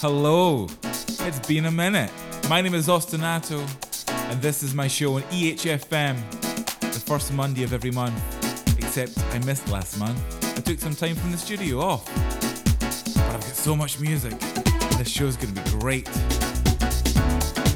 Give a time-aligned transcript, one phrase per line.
[0.00, 2.12] Hello, it's been a minute.
[2.48, 3.66] My name is Austin Ato,
[4.08, 6.16] and this is my show on EHFM,
[6.80, 8.16] the first Monday of every month.
[8.78, 10.20] Except I missed last month.
[10.56, 12.06] I took some time from the studio off.
[12.78, 14.38] But I've got so much music.
[14.98, 16.06] This show's gonna be great.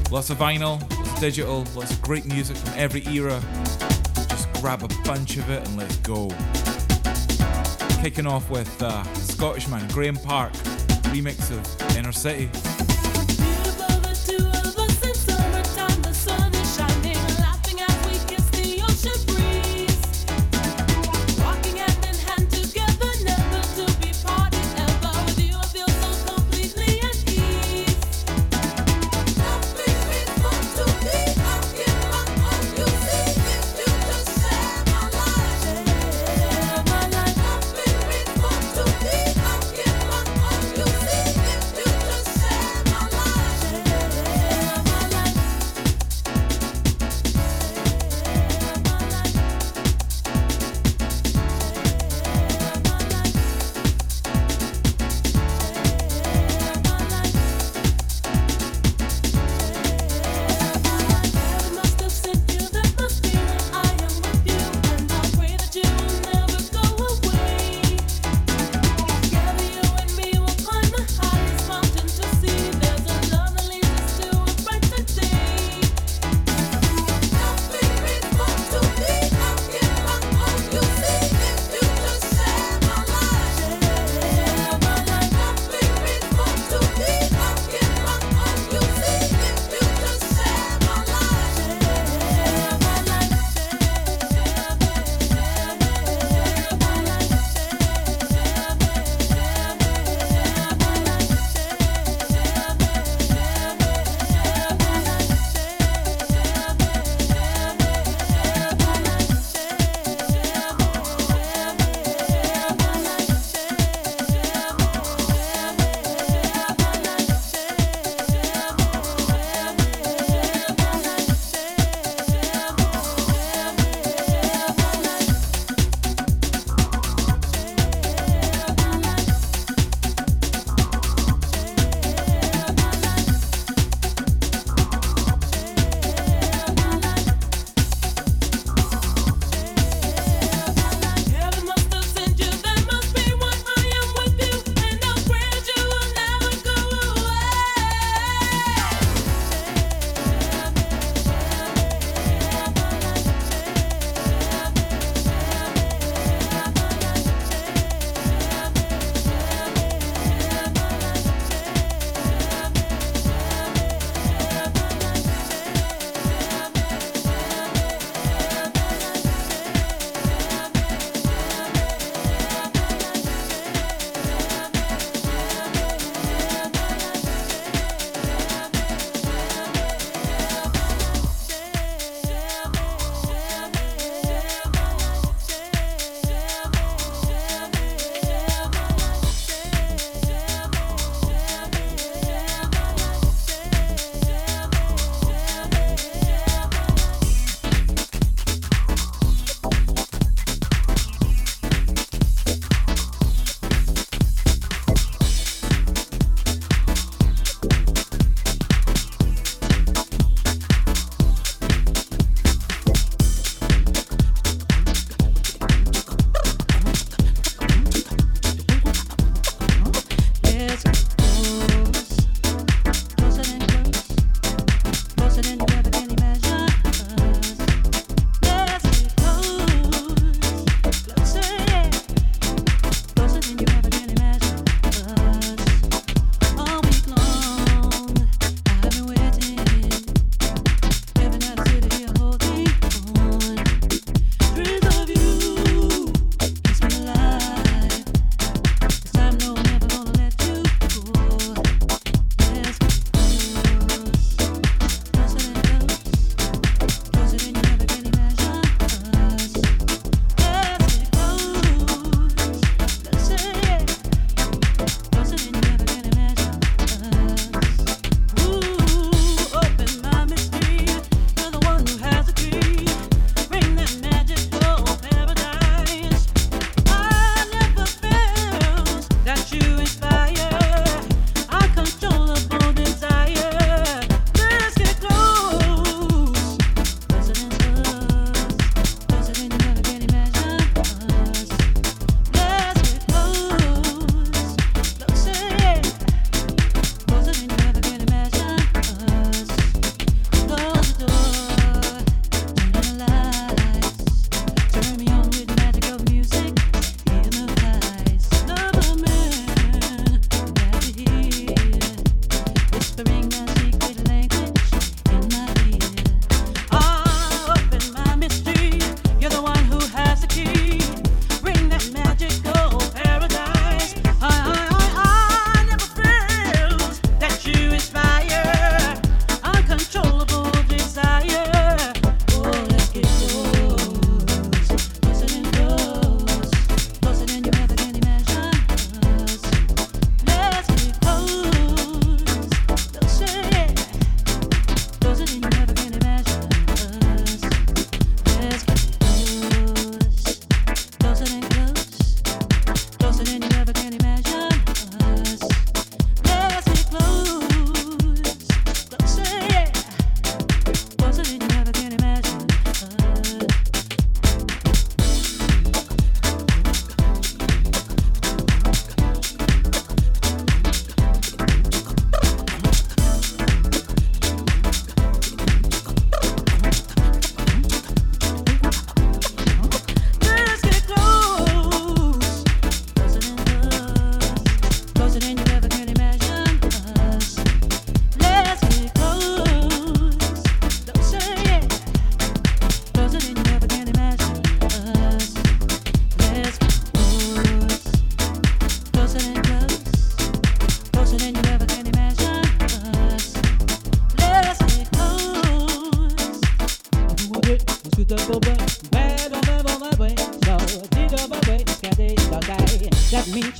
[0.09, 3.43] Lots of vinyl, lots of digital, lots of great music from every era.
[4.29, 6.29] Just grab a bunch of it and let's go.
[8.01, 10.53] Kicking off with uh, Scottish man Graeme Park
[11.13, 12.82] remix of Inner City.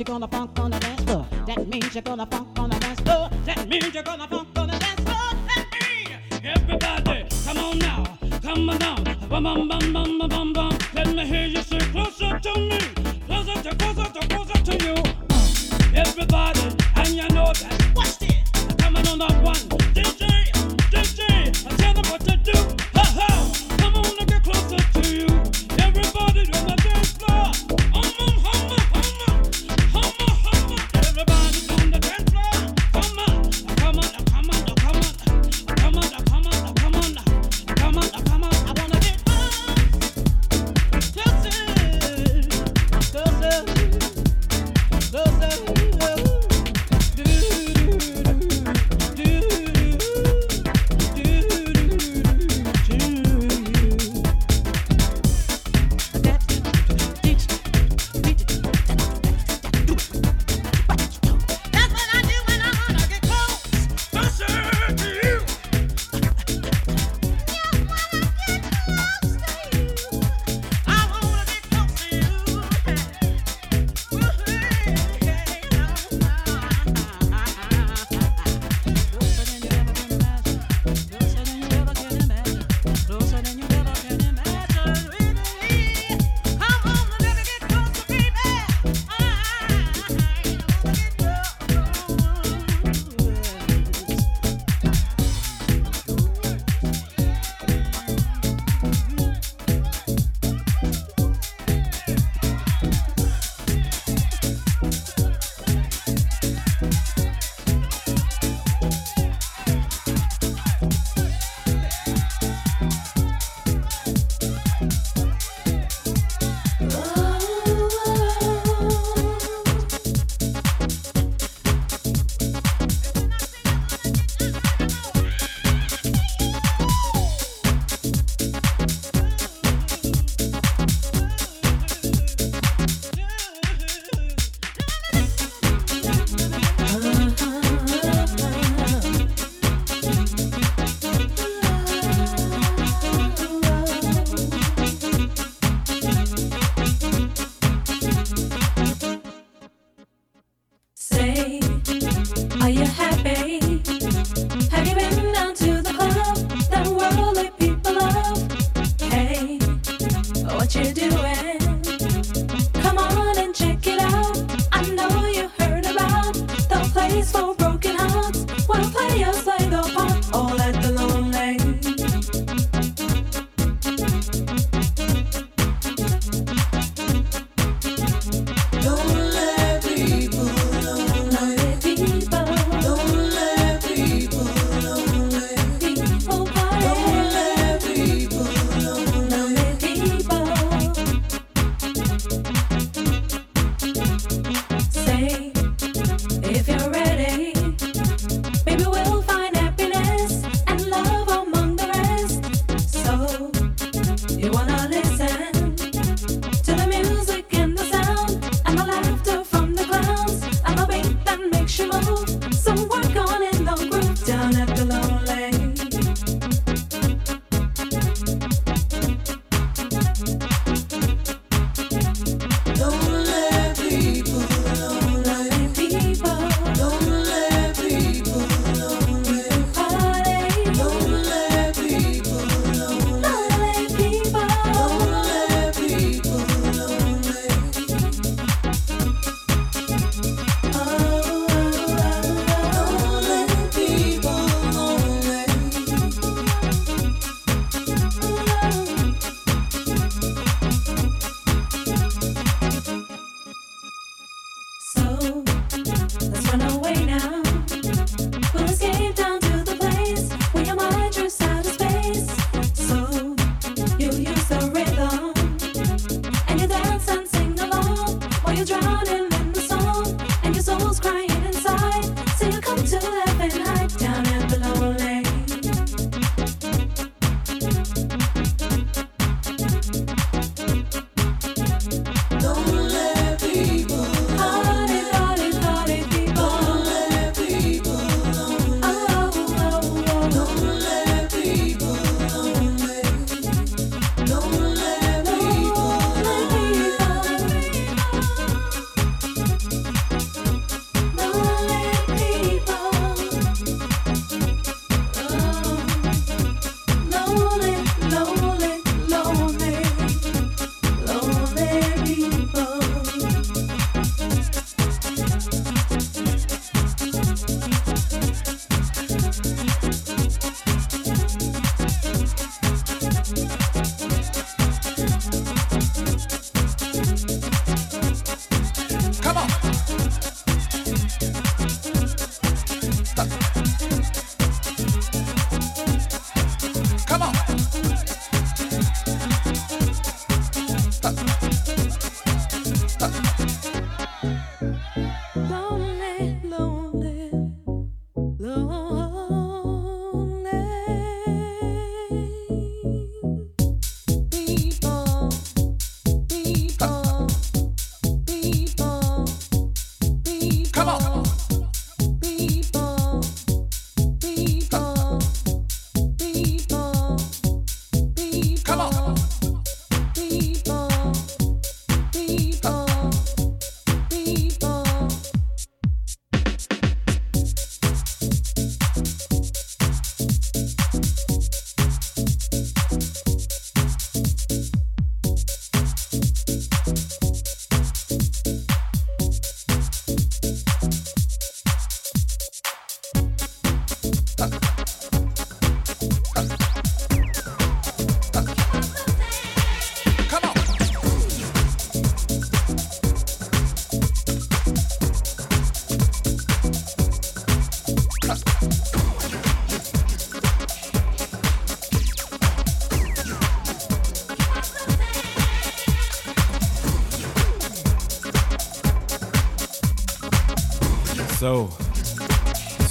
[0.08, 1.26] you're gonna funk on the dance floor.
[1.48, 2.43] That means you're gonna funk.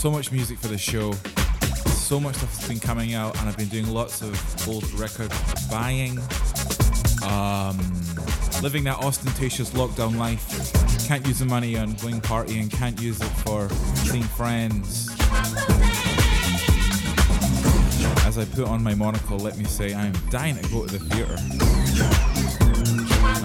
[0.02, 1.12] So much music for the show.
[1.92, 4.35] So much stuff has been coming out, and I've been doing lots of
[4.68, 5.30] old record
[5.71, 6.18] buying.
[7.23, 7.78] Um,
[8.62, 10.44] living that ostentatious lockdown life.
[11.06, 13.68] Can't use the money on going partying, can't use it for
[14.09, 15.09] seeing friends.
[18.26, 21.04] As I put on my monocle, let me say I'm dying to go to the
[21.11, 21.38] theatre.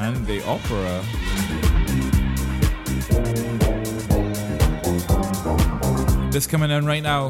[0.01, 1.03] And the opera.
[6.37, 7.29] This coming in right now.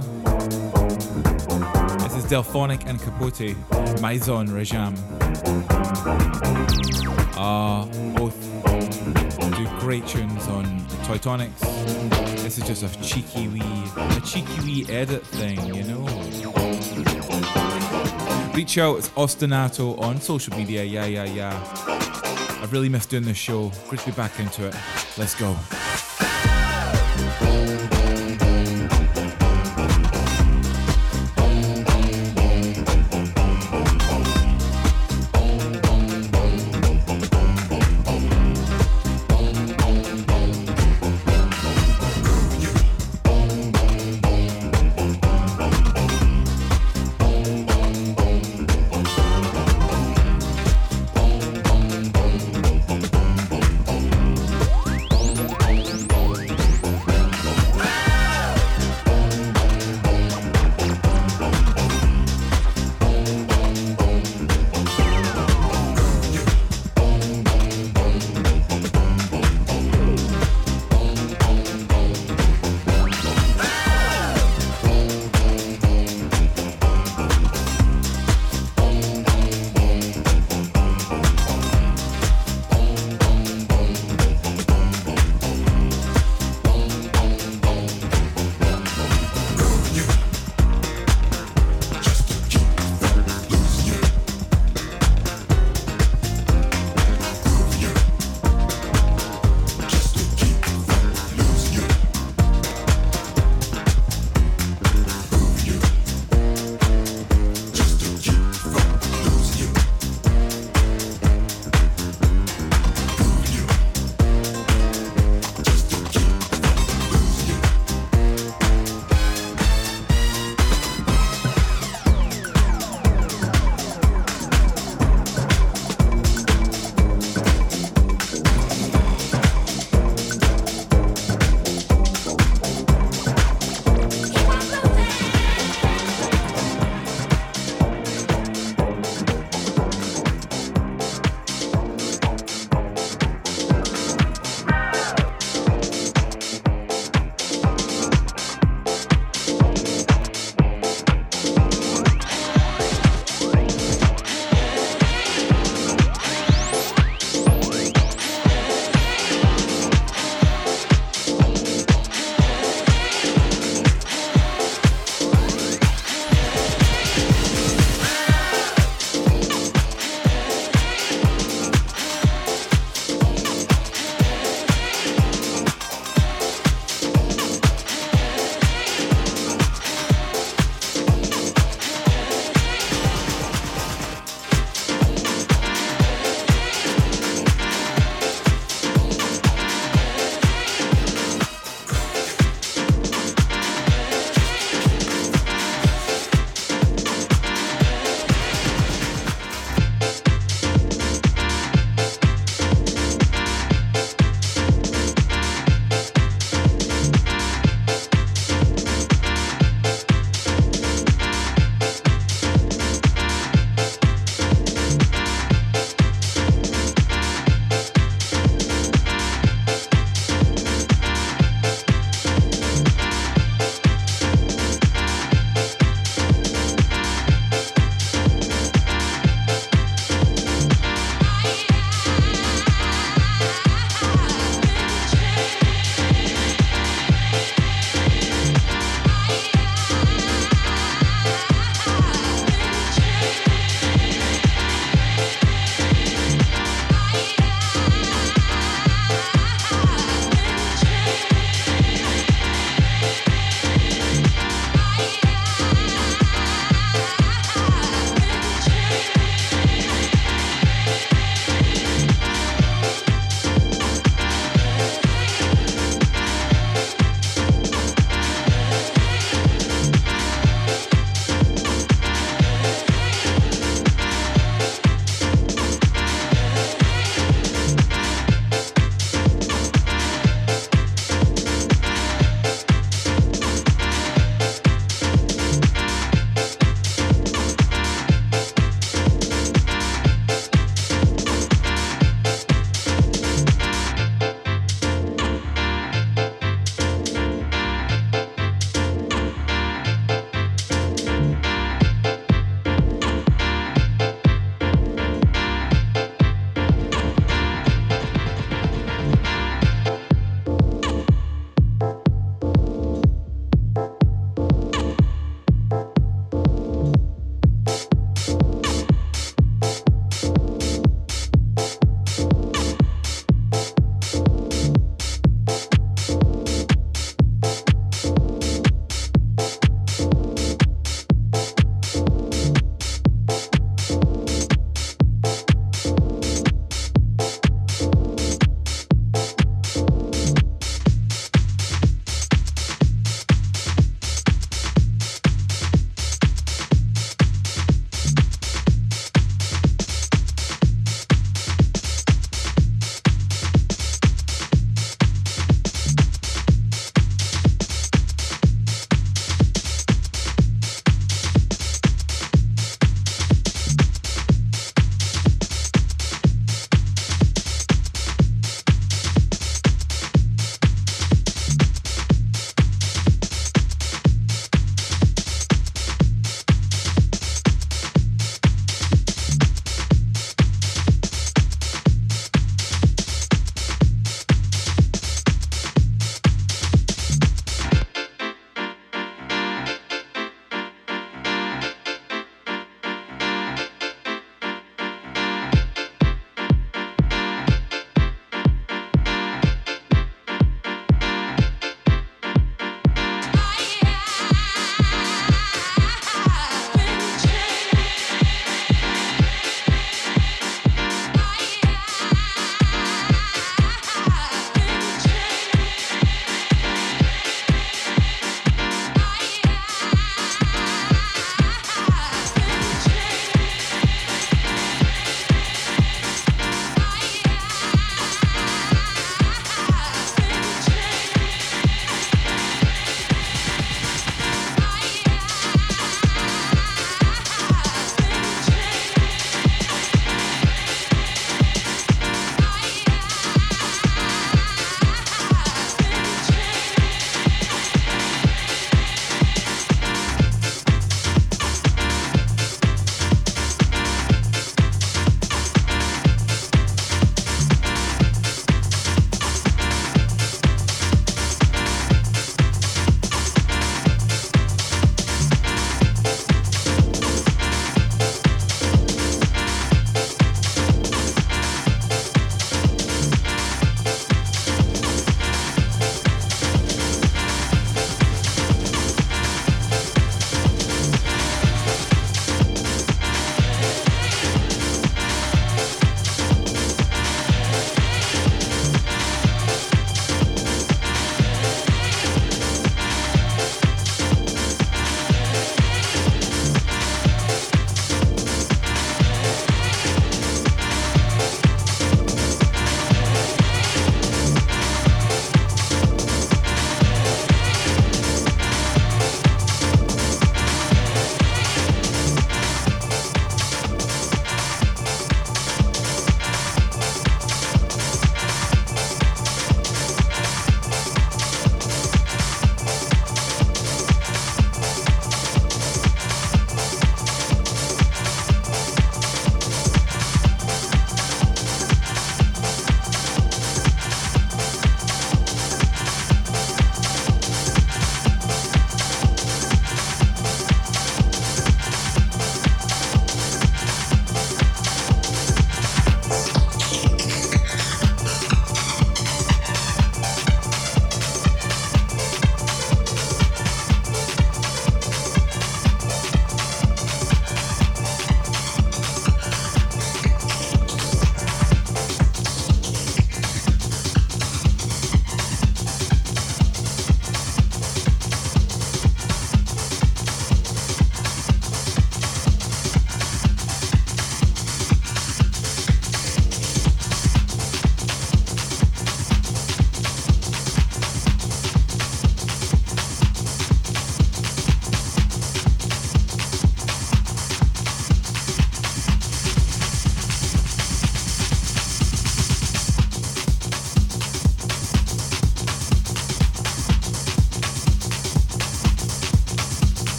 [1.99, 3.55] This is Delphonic and Kapote,
[4.01, 4.97] Maison Rejam.
[7.37, 7.85] Uh,
[8.17, 8.35] both
[9.55, 11.61] do great tunes on Toy Tonics.
[12.43, 13.61] This is just a cheeky wee,
[13.95, 16.03] a cheeky wee edit thing, you know.
[18.53, 21.53] Reach out, it's Austin Ato on social media, yeah, yeah, yeah.
[22.61, 23.71] I've really missed doing this show.
[23.87, 24.75] Great to be back into it.
[25.17, 25.55] Let's go.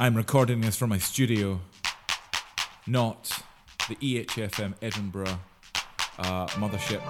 [0.00, 1.60] I'm recording this from my studio,
[2.86, 3.42] not
[3.86, 5.38] the EHFM Edinburgh
[6.18, 7.02] uh, mothership.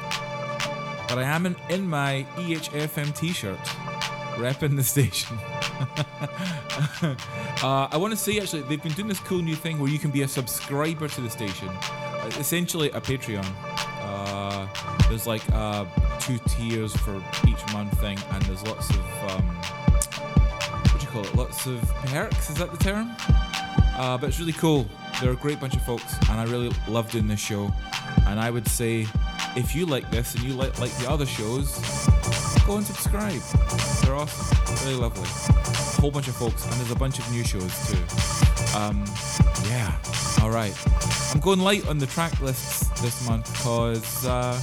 [1.08, 3.60] But I am in, in my EHFM t shirt,
[4.40, 5.38] repping the station.
[7.62, 10.00] uh, I want to say actually, they've been doing this cool new thing where you
[10.00, 13.46] can be a subscriber to the station, uh, essentially a Patreon.
[14.02, 14.66] Uh,
[15.08, 15.84] there's like uh,
[16.18, 19.59] two tiers for each month thing, and there's lots of um,
[21.10, 21.34] call it?
[21.34, 22.50] Lots of perks.
[22.50, 23.14] Is that the term?
[23.96, 24.86] Uh, but it's really cool.
[25.20, 27.72] They're a great bunch of folks, and I really love doing this show.
[28.26, 29.06] And I would say,
[29.56, 31.78] if you like this and you like like the other shows,
[32.66, 33.40] go and subscribe.
[34.02, 35.28] They're awesome, really lovely.
[35.28, 37.98] A whole bunch of folks, and there's a bunch of new shows too.
[38.76, 39.04] Um,
[39.68, 39.92] yeah.
[40.42, 40.74] All right.
[41.34, 44.60] I'm going light on the track lists this month because uh,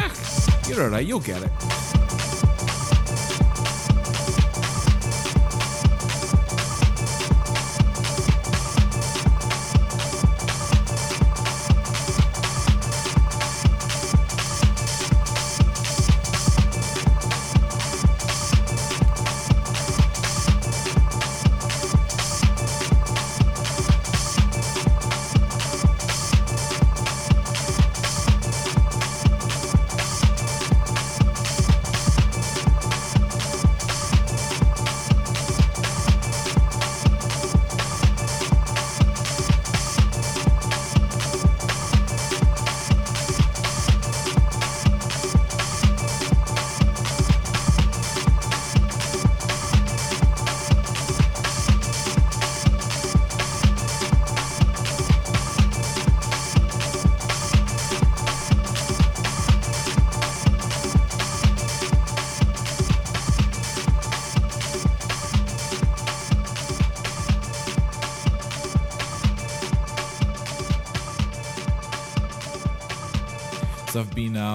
[0.00, 1.06] eh, you're alright.
[1.06, 1.93] You'll get it.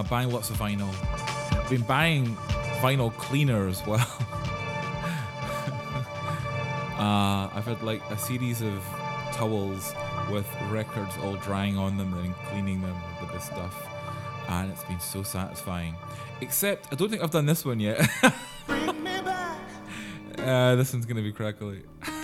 [0.09, 0.91] Buying lots of vinyl.
[1.55, 2.35] I've been buying
[2.81, 3.99] vinyl cleaner as well.
[6.97, 8.83] uh, I've had like a series of
[9.33, 9.93] towels
[10.31, 13.87] with records all drying on them and cleaning them with this stuff.
[14.47, 15.95] And it's been so satisfying.
[16.41, 17.99] Except, I don't think I've done this one yet.
[20.37, 21.83] uh, this one's gonna be crackly.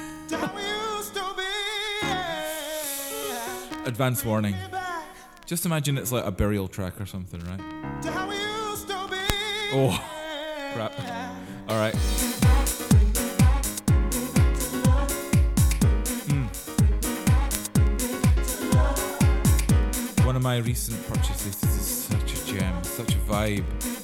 [3.85, 4.55] Advance warning.
[5.45, 7.61] Just imagine it's like a Burial track or something, right?
[9.77, 9.89] Oh,
[10.73, 10.93] crap.
[11.67, 11.93] All right.
[16.23, 16.45] Hmm.
[20.25, 23.94] One of my recent purchases this is such a gem, such a vibe.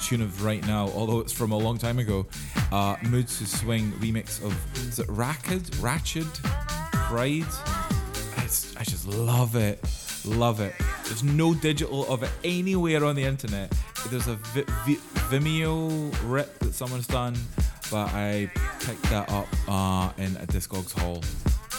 [0.00, 2.26] Tune of right now, although it's from a long time ago.
[2.72, 4.52] Uh, Moods to Swing remix of
[4.88, 6.42] is it Racked, Ratched,
[6.92, 7.46] Pride?
[8.44, 9.82] It's, I just love it,
[10.24, 10.74] love it.
[11.04, 13.72] There's no digital of it anywhere on the internet.
[14.08, 17.36] There's a vi- vi- Vimeo rip that someone's done,
[17.90, 21.22] but I picked that up uh, in a Discogs haul,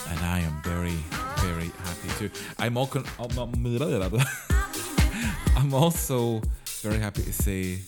[0.10, 0.96] and I am very,
[1.40, 2.30] very happy too.
[2.60, 3.06] I'm all con-
[5.58, 6.42] I'm also
[6.82, 7.80] very happy to say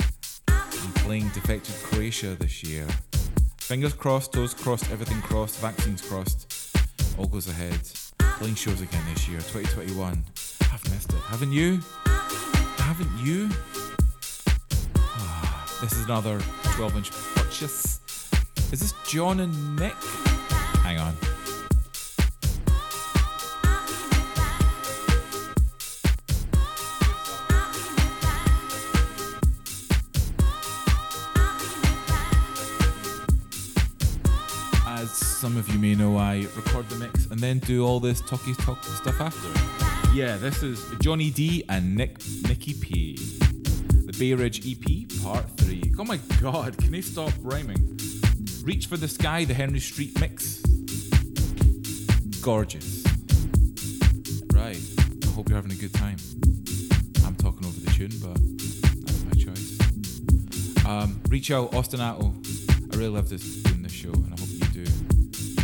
[1.04, 2.88] playing Defected Croatia this year.
[3.58, 6.74] Fingers crossed, toes crossed, everything crossed, vaccines crossed.
[7.18, 7.78] All goes ahead.
[8.40, 10.24] Playing shows again this year, 2021.
[10.62, 11.20] I've missed it.
[11.28, 11.82] Haven't you?
[12.78, 13.50] Haven't you?
[14.98, 16.40] Oh, this is another
[16.76, 18.00] 12 inch purchase.
[18.72, 19.96] Is this John and Nick?
[35.64, 38.84] Of you may know, I record the mix and then do all this talky talk
[38.84, 40.14] stuff after.
[40.14, 43.16] Yeah, this is Johnny D and Nick Nicky P.
[43.16, 45.94] The Bay Ridge EP, Part 3.
[46.00, 47.98] Oh my god, can they stop rhyming?
[48.64, 50.60] Reach for the Sky, the Henry Street mix.
[52.42, 53.06] Gorgeous.
[54.54, 54.82] Right,
[55.24, 56.18] I hope you're having a good time.
[57.26, 58.36] I'm talking over the tune, but
[59.06, 60.86] that's my choice.
[60.86, 62.34] Um, reach out, Austin Ato.
[62.92, 64.12] I really love this doing this show,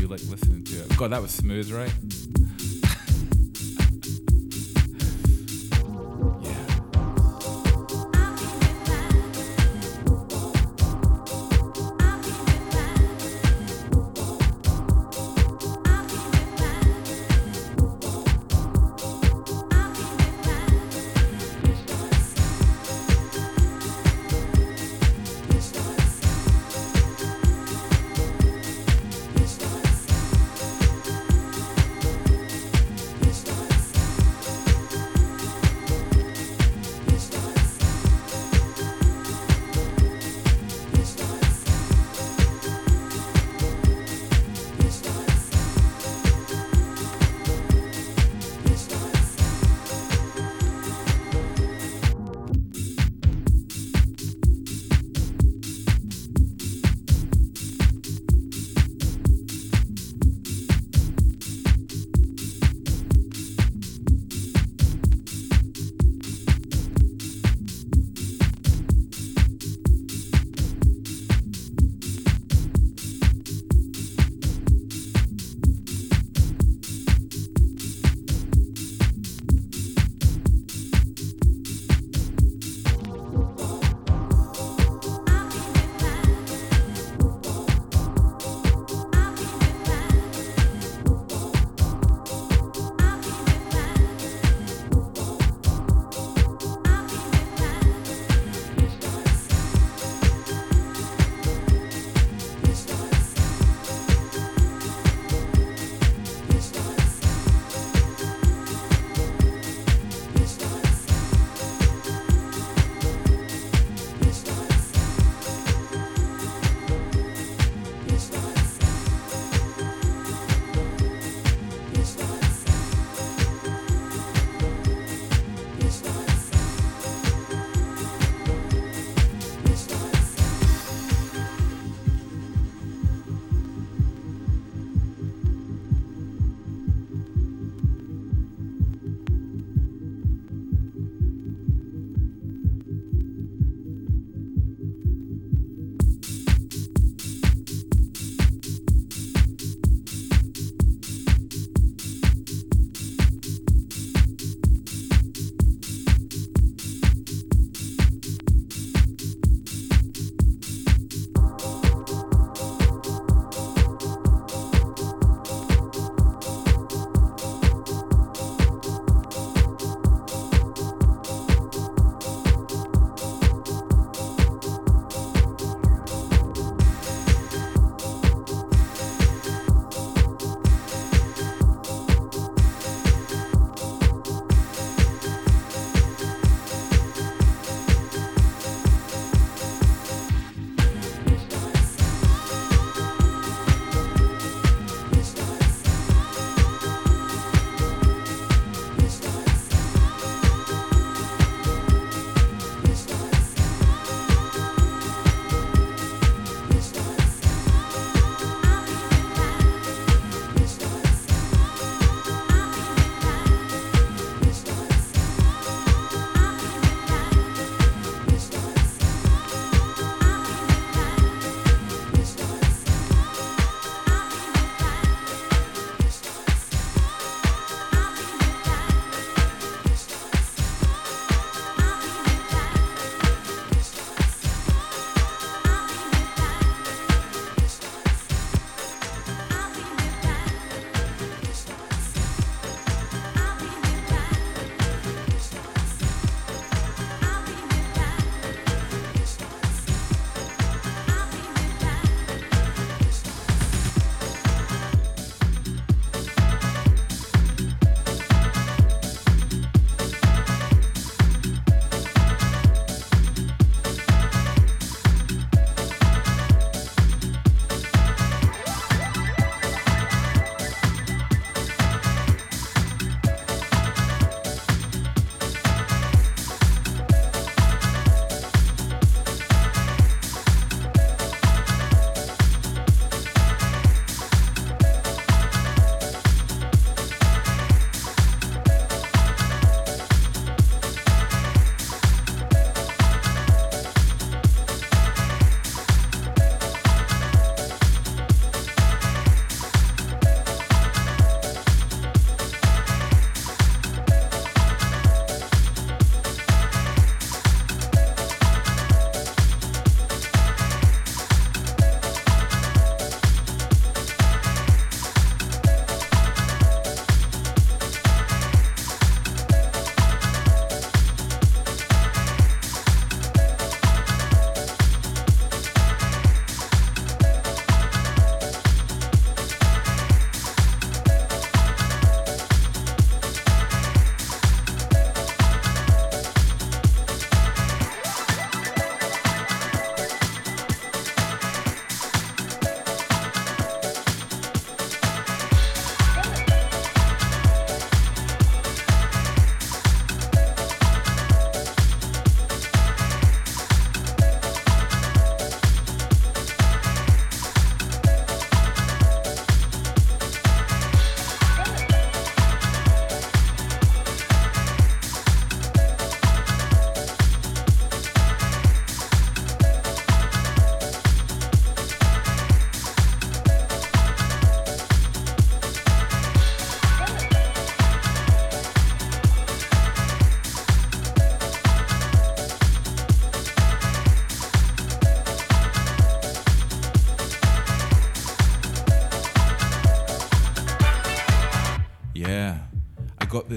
[0.10, 0.97] like listening to it.
[0.97, 1.93] God, that was smooth, right?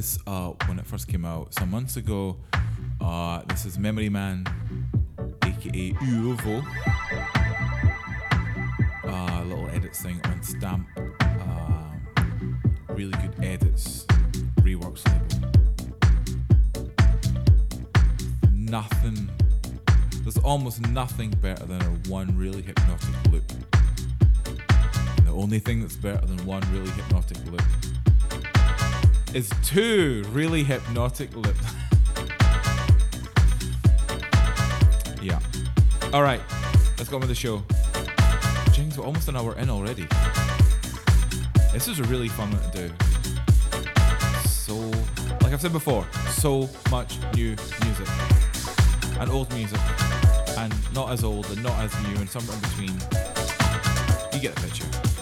[0.03, 2.37] This uh, when it first came out some months ago.
[3.01, 4.45] Uh, this is Memory Man,
[5.45, 6.61] aka Uovo.
[9.05, 10.89] Uh, little edits thing on Stamp.
[11.21, 14.05] Um, really good edits.
[14.63, 15.05] Reworks.
[18.53, 19.31] Nothing.
[20.23, 23.45] There's almost nothing better than a one really hypnotic loop.
[24.49, 27.63] And the only thing that's better than one really hypnotic loop
[29.35, 31.59] is two really hypnotic loops.
[35.23, 35.41] yeah.
[36.13, 36.43] All right,
[36.99, 37.63] let's go on with the show.
[38.73, 40.07] James, we're almost an hour in already.
[41.73, 42.95] This is a really fun one to do.
[44.49, 44.77] So,
[45.41, 48.09] like I've said before, so much new music
[49.19, 49.81] and old music,
[50.59, 52.93] and not as old and not as new, and somewhere in between.
[54.35, 55.22] You get the picture.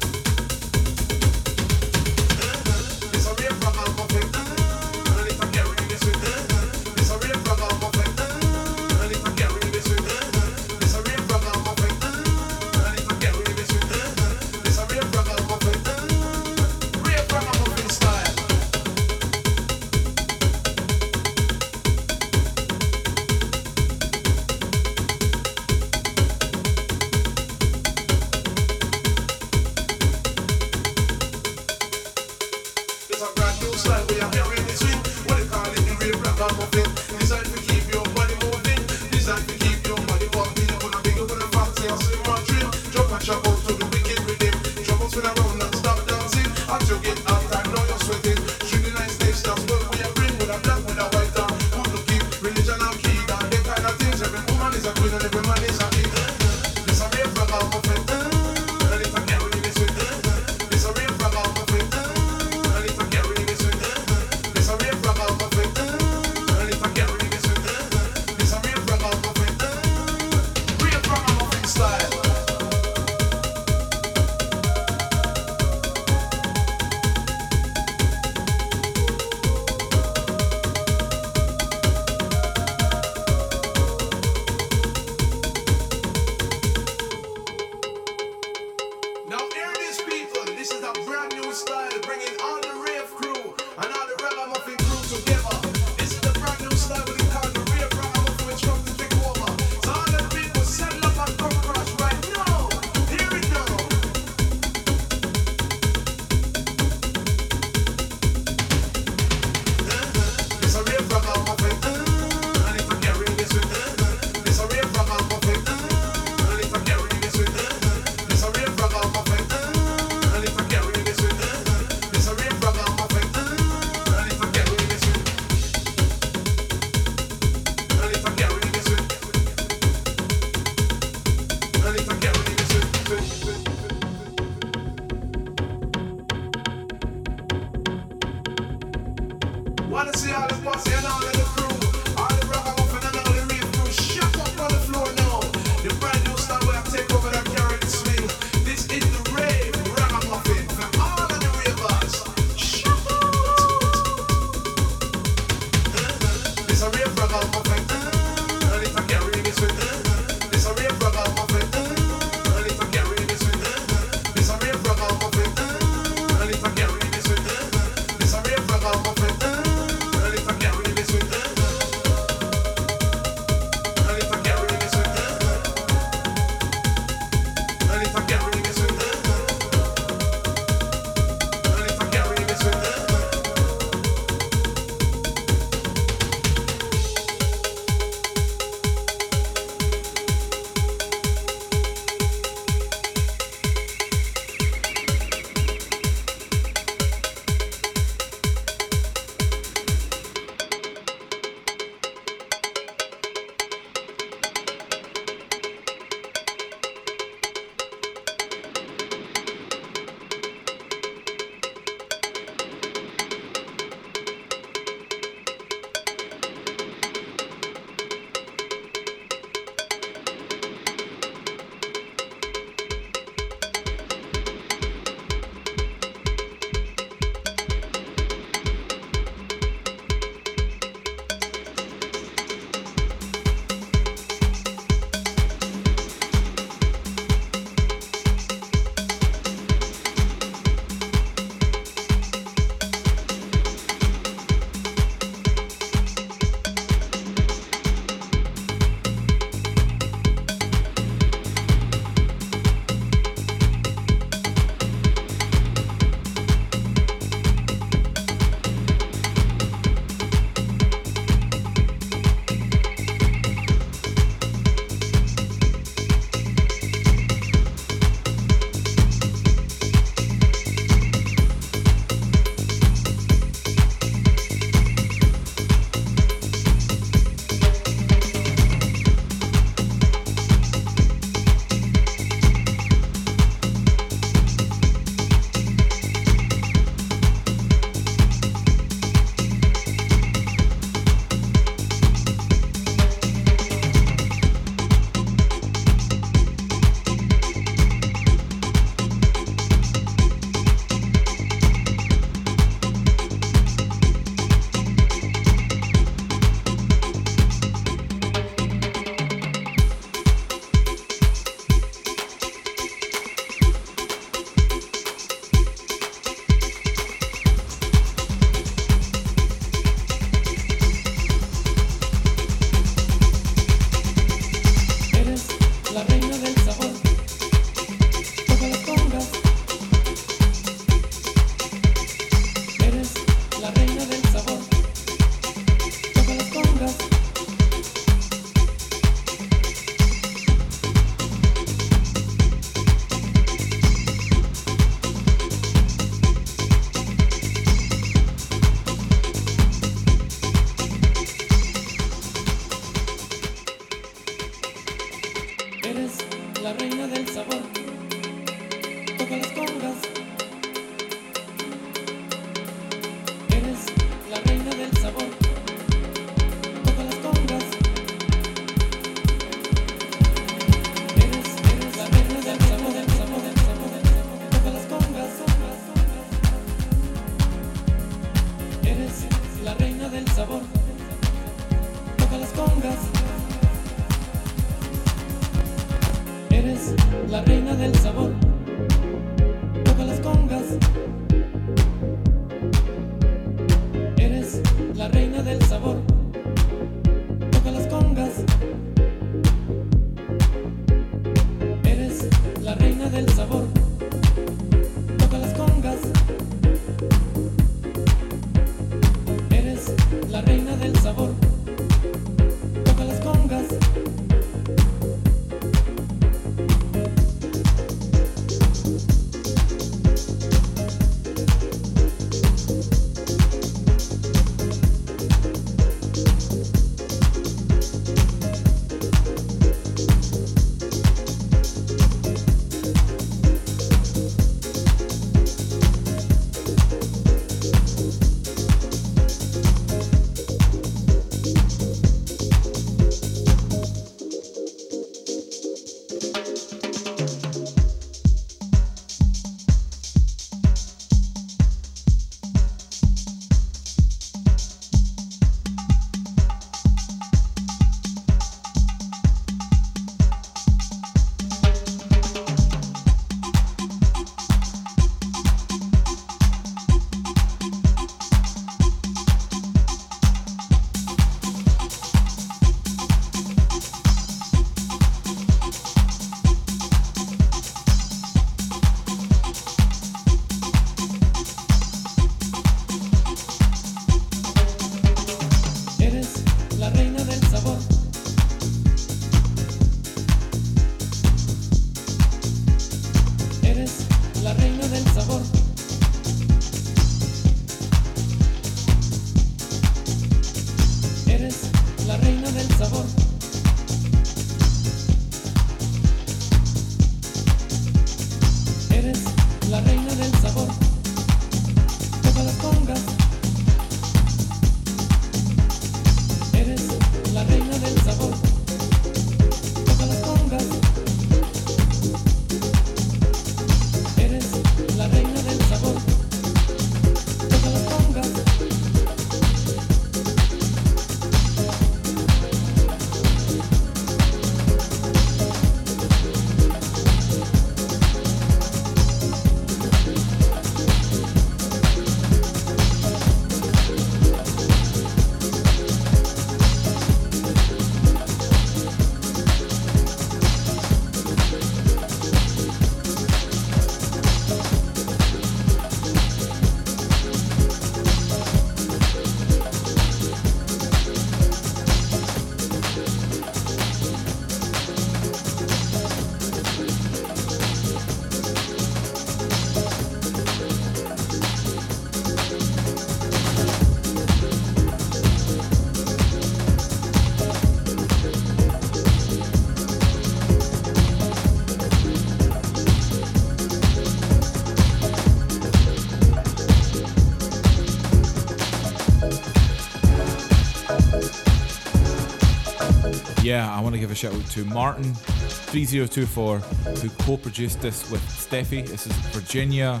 [594.14, 596.62] a shout out to Martyn3024,
[596.98, 598.86] who co produced this with Steffi.
[598.86, 600.00] This is Virginia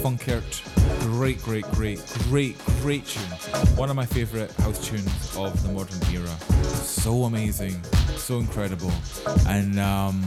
[0.00, 0.62] Funkert.
[1.00, 3.22] Great, great, great, great, great tune.
[3.76, 6.28] One of my favourite house tunes of the modern era.
[6.84, 7.82] So amazing,
[8.16, 8.92] so incredible.
[9.48, 10.22] And um,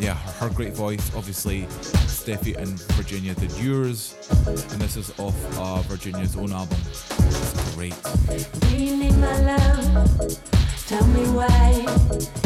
[0.00, 1.66] yeah, her, her great voice, obviously,
[2.08, 4.16] Steffi and Virginia did yours.
[4.46, 6.78] And this is off uh, Virginia's own album.
[6.88, 7.94] It's great.
[8.60, 10.40] Do you need my love?
[10.86, 12.45] Tell me why.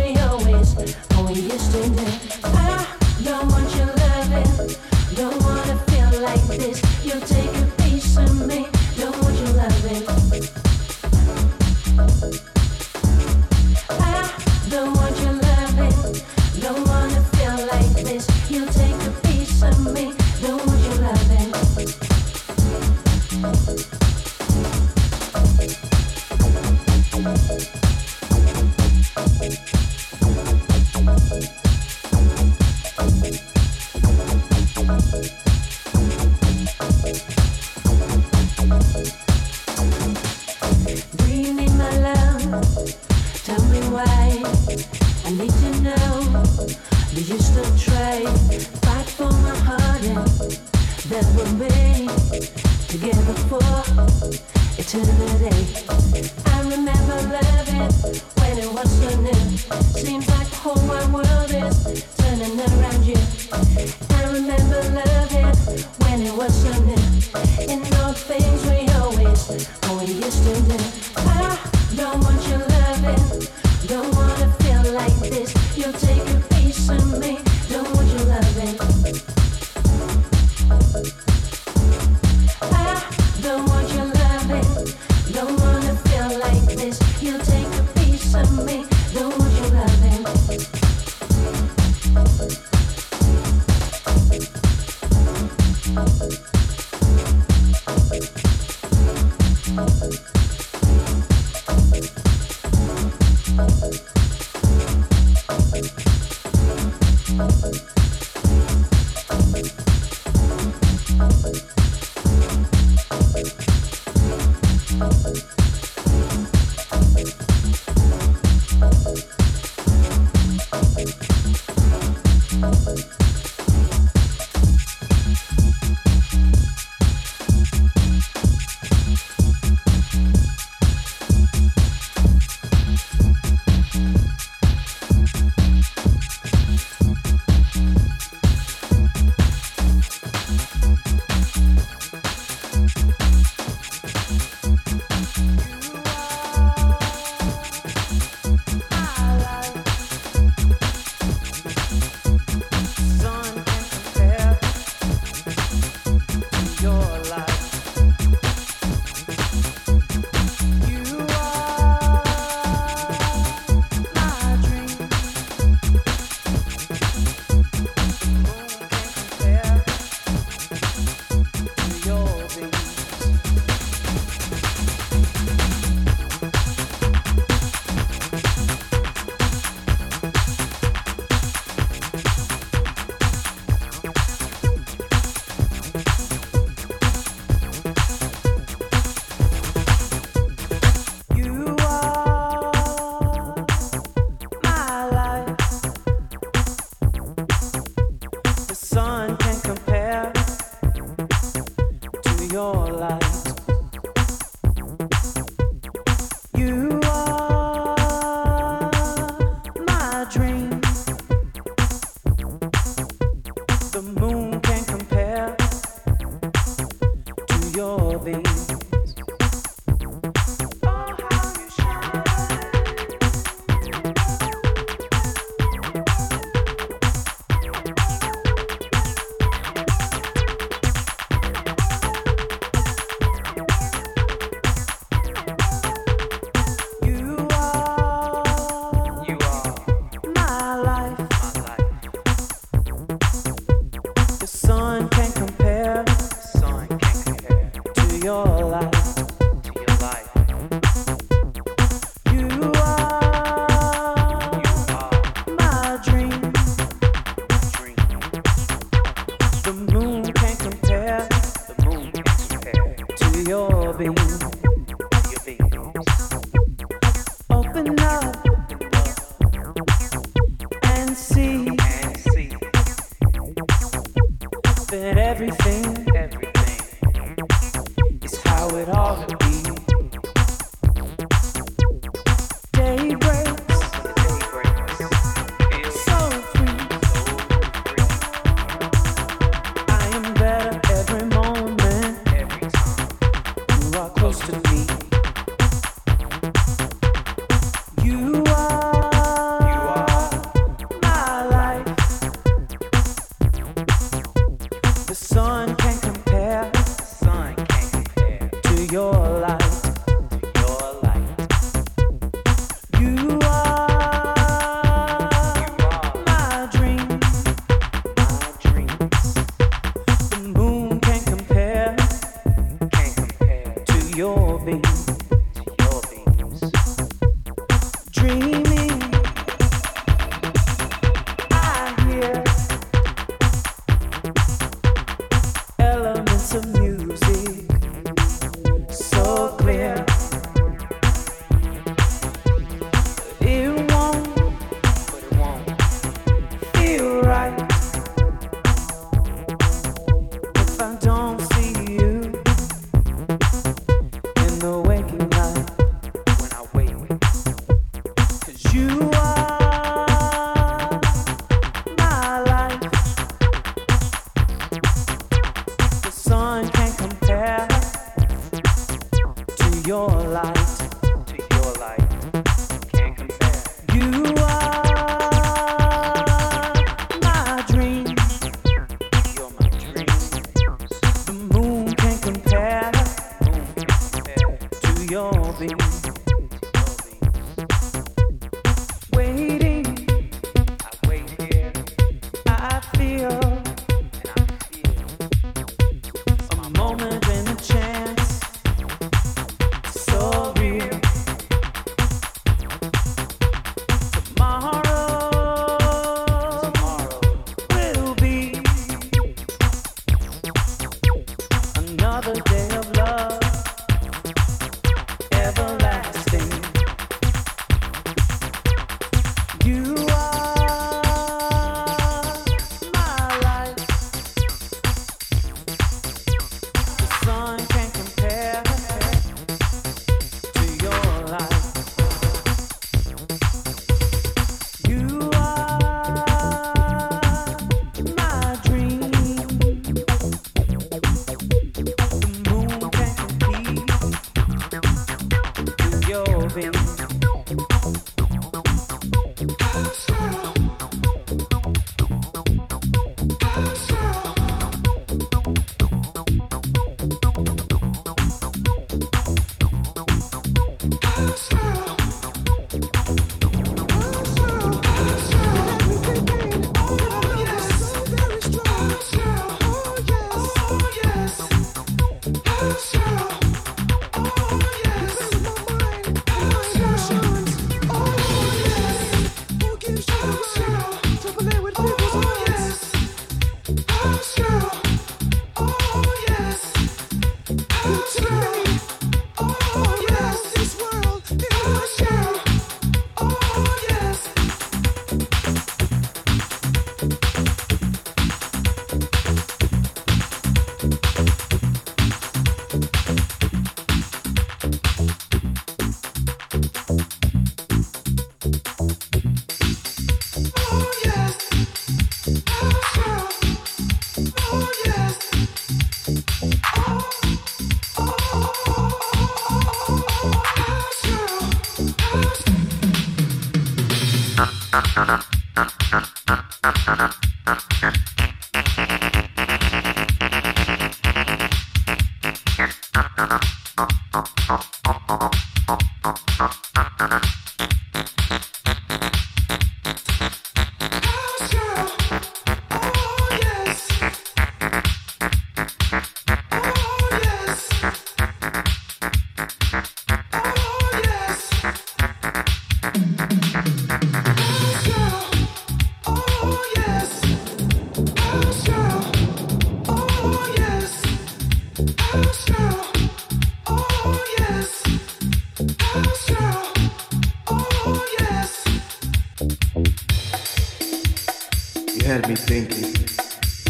[572.01, 572.93] You had me thinking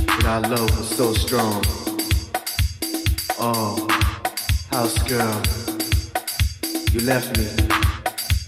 [0.08, 1.62] that our love was so strong.
[3.38, 3.86] Oh,
[4.72, 5.42] house girl,
[6.94, 7.44] you left me.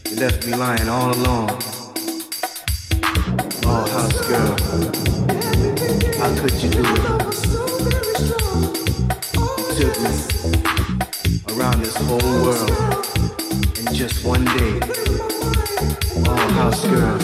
[0.09, 1.59] You left me lying all alone.
[3.65, 4.55] Oh, house girl,
[6.17, 7.03] how could you do it?
[9.59, 10.13] You took me
[11.59, 12.71] around this whole world
[13.79, 14.79] in just one day.
[16.25, 17.19] Oh, house girl.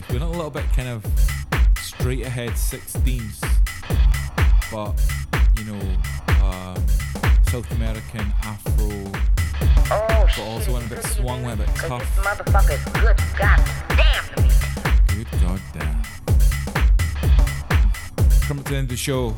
[0.00, 0.20] the place.
[0.20, 1.04] We're a little bit kind of
[1.78, 3.40] straight ahead 16s,
[4.70, 4.94] but
[5.58, 5.80] you know,
[6.44, 6.86] um,
[7.48, 9.12] South American Afro,
[9.90, 12.02] Oh, but also went a bit swung, went a bit tough.
[12.18, 14.50] motherfucker's good goddamn to me.
[15.08, 16.02] Good goddamn.
[18.42, 19.34] Coming to the end of the show.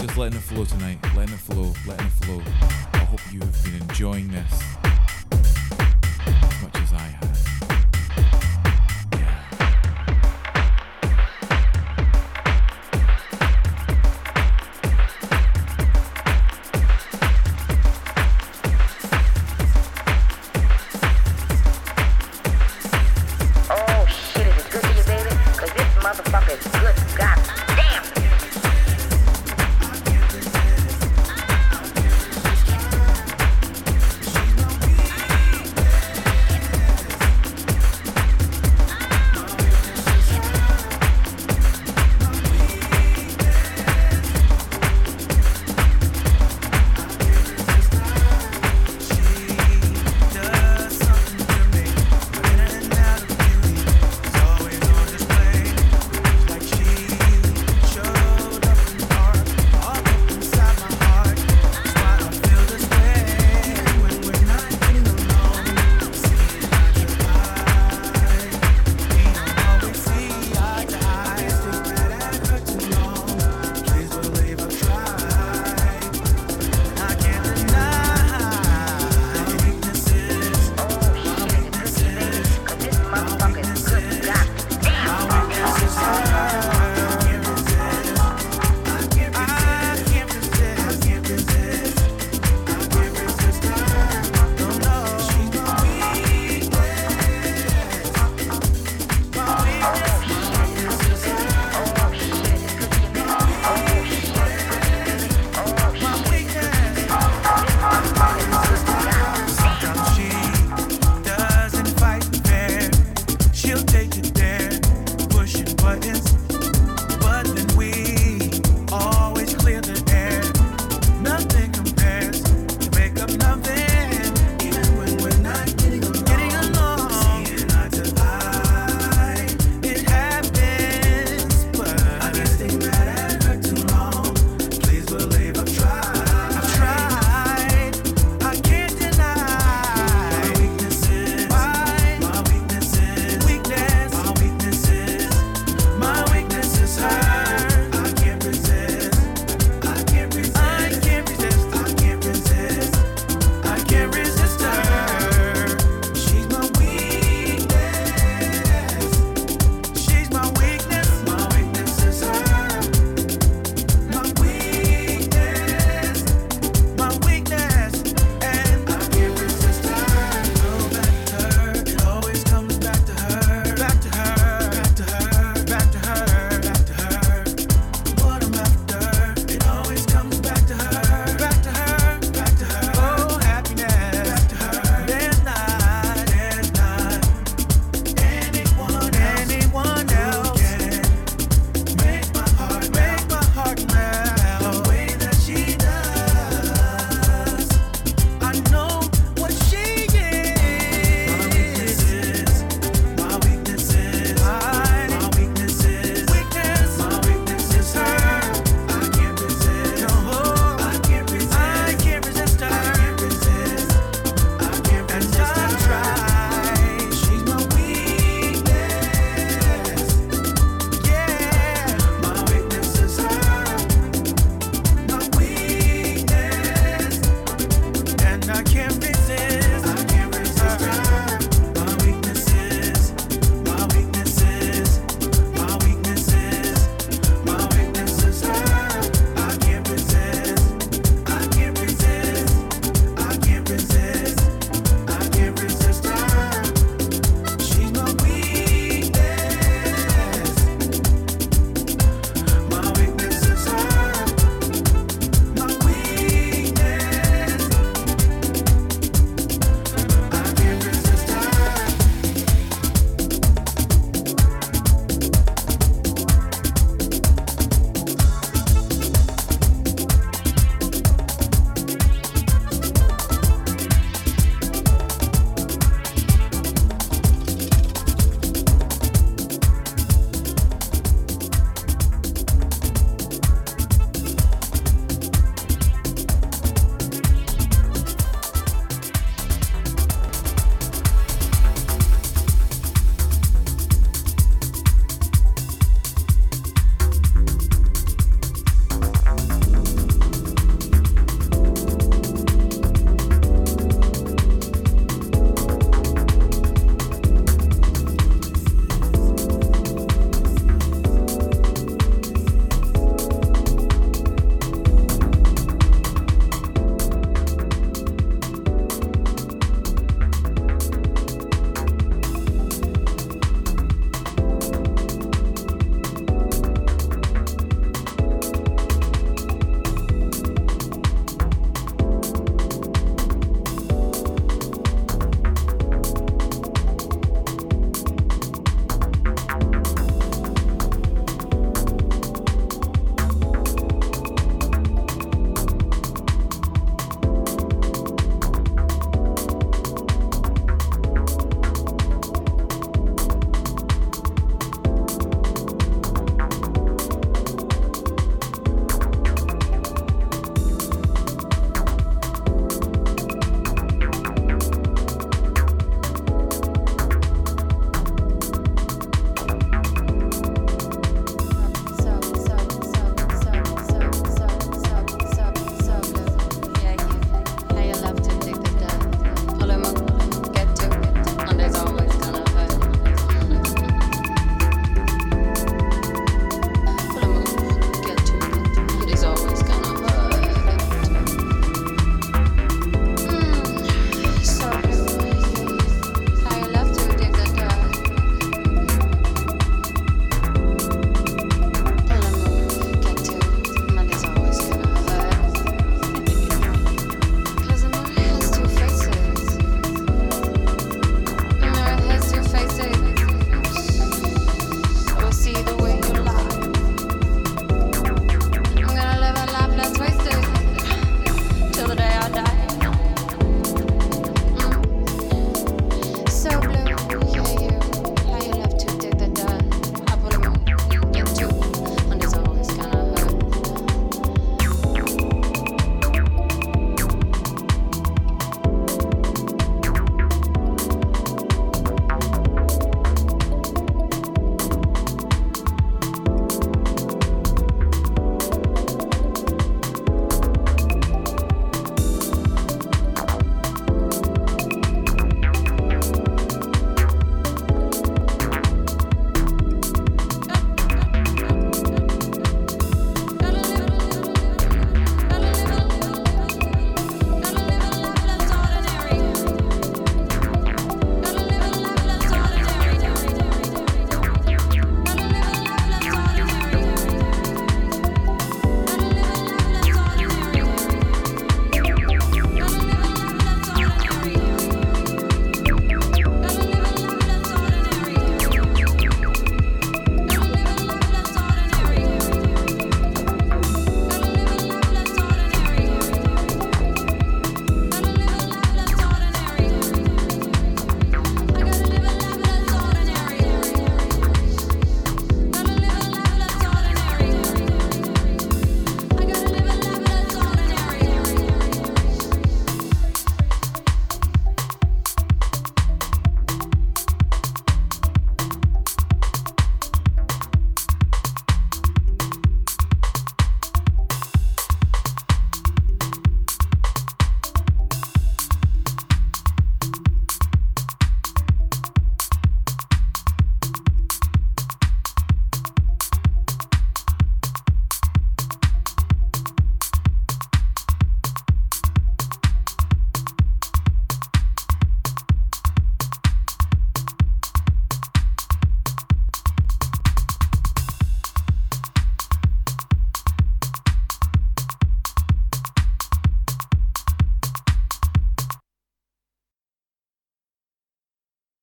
[0.00, 0.98] Just letting it flow tonight.
[1.16, 1.72] Letting it flow.
[1.86, 2.42] Letting it flow.
[2.92, 4.73] I hope you have been enjoying this.